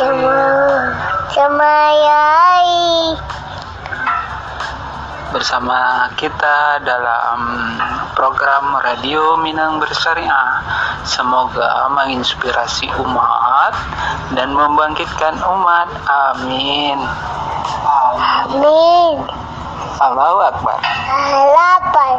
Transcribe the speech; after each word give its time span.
Cuma 0.00 0.38
Cemayai 1.28 3.14
bersama 5.28 6.08
kita 6.16 6.80
dalam 6.82 7.38
program 8.16 8.80
Radio 8.80 9.36
Minang 9.36 9.76
Bersyariah. 9.78 10.64
Semoga 11.04 11.86
menginspirasi 11.92 12.88
umat 13.04 13.74
dan 14.32 14.56
membangkitkan 14.56 15.36
umat. 15.38 15.88
Amin. 16.08 16.98
Amin 17.84 19.16
Allahu 19.98 20.38
Akbar. 20.42 20.78
Halapan 20.82 22.16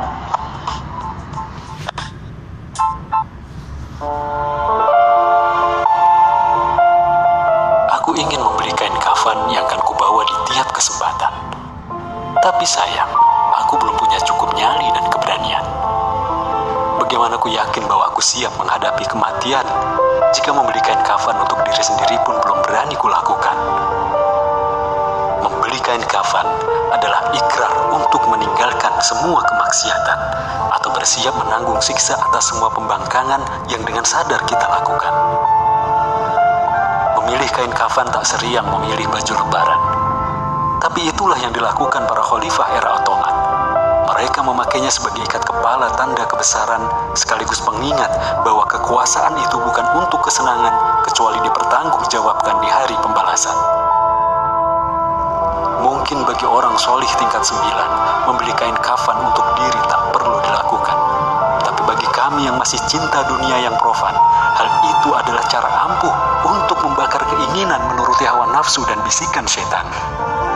Aku 3.99 4.38
ingin 8.59 8.75
membeli 8.75 8.75
kain 8.75 8.99
kafan 8.99 9.39
yang 9.55 9.63
akan 9.63 9.79
kubawa 9.87 10.19
di 10.27 10.35
tiap 10.51 10.67
kesempatan. 10.75 11.31
Tapi 12.43 12.65
sayang, 12.67 13.07
aku 13.55 13.79
belum 13.79 13.95
punya 13.95 14.19
cukup 14.27 14.51
nyali 14.51 14.83
dan 14.91 15.07
keberanian. 15.07 15.63
Bagaimana 16.99 17.39
aku 17.39 17.55
yakin 17.55 17.87
bahwa 17.87 18.11
aku 18.11 18.19
siap 18.19 18.51
menghadapi 18.59 19.07
kematian 19.07 19.63
jika 20.35 20.51
membeli 20.51 20.83
kain 20.83 20.99
kafan 21.07 21.39
untuk 21.39 21.55
diri 21.63 21.79
sendiri 21.79 22.19
pun 22.27 22.35
belum 22.43 22.59
berani 22.67 22.99
kulakukan. 22.99 23.55
Membeli 25.39 25.79
kain 25.79 26.03
kafan 26.11 26.43
adalah 26.91 27.31
ikrar 27.31 27.71
untuk 27.95 28.27
meninggalkan 28.27 28.91
semua 28.99 29.39
kemaksiatan 29.39 30.19
atau 30.75 30.89
bersiap 30.91 31.31
menanggung 31.39 31.79
siksa 31.79 32.19
atas 32.27 32.51
semua 32.51 32.67
pembangkangan 32.75 33.39
yang 33.71 33.87
dengan 33.87 34.03
sadar 34.03 34.43
kita 34.43 34.67
lakukan. 34.67 35.15
Memilih 37.39 37.55
kain 37.55 37.71
kafan 37.71 38.03
tak 38.11 38.27
seriang 38.27 38.67
memilih 38.67 39.07
baju 39.07 39.31
lebaran. 39.39 39.79
Tapi 40.83 41.07
itulah 41.07 41.39
yang 41.39 41.55
dilakukan 41.55 42.03
para 42.03 42.19
khalifah 42.19 42.67
era 42.75 42.99
Ottoman. 42.99 43.31
Mereka 44.11 44.43
memakainya 44.43 44.91
sebagai 44.91 45.23
ikat 45.23 45.47
kepala 45.47 45.87
tanda 45.95 46.27
kebesaran 46.27 46.83
sekaligus 47.15 47.63
pengingat 47.63 48.11
bahwa 48.43 48.67
kekuasaan 48.67 49.39
itu 49.39 49.55
bukan 49.55 49.87
untuk 50.03 50.19
kesenangan 50.27 50.99
kecuali 51.07 51.39
dipertanggungjawabkan 51.47 52.59
di 52.59 52.67
hari 52.67 52.99
pembalasan. 52.99 53.55
Mungkin 55.79 56.27
bagi 56.27 56.43
orang 56.43 56.75
solih 56.75 57.07
tingkat 57.23 57.47
sembilan, 57.47 57.89
membeli 58.27 58.51
kain 58.59 58.75
kafan 58.83 59.15
untuk 59.15 59.47
diri 59.55 59.79
tak 59.87 60.11
perlu 60.11 60.43
dilakukan. 60.43 60.97
Tapi 61.63 61.81
bagi 61.87 62.07
kami 62.11 62.51
yang 62.51 62.59
masih 62.59 62.83
cinta 62.91 63.23
dunia 63.31 63.63
yang 63.63 63.79
profan, 63.79 64.11
hal 64.59 64.67
itu 64.91 65.15
adalah 65.15 65.43
cara 65.47 65.71
ampuh 65.87 66.28
nafsu 68.59 68.83
dan 68.91 68.99
bisikan 69.07 69.47
setan. 69.47 69.87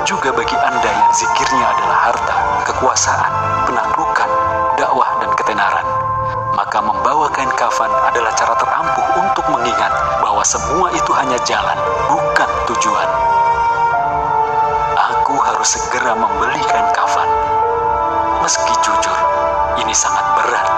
Juga 0.03 0.35
bagi 0.35 0.59
Anda 0.59 0.91
yang 0.91 1.11
zikirnya 1.15 1.63
adalah 1.71 2.11
harta, 2.11 2.35
kekuasaan, 2.67 3.31
penaklukan, 3.63 4.27
dakwah, 4.75 5.07
dan 5.23 5.31
ketenaran. 5.39 5.87
Maka 6.51 6.83
membawa 6.83 7.31
kain 7.31 7.47
kafan 7.55 7.87
adalah 8.03 8.35
cara 8.35 8.59
terampuh 8.59 9.07
untuk 9.23 9.47
mengingat 9.55 9.87
bahwa 10.19 10.43
semua 10.43 10.91
itu 10.91 11.15
hanya 11.15 11.39
jalan, 11.47 11.79
bukan 12.11 12.49
tujuan. 12.75 13.07
Aku 14.99 15.39
harus 15.39 15.71
segera 15.71 16.11
membeli 16.11 16.59
kain 16.59 16.89
kafan. 16.91 17.29
Meski 18.43 18.75
jujur, 18.83 19.19
ini 19.79 19.95
sangat 19.95 20.27
berat. 20.43 20.72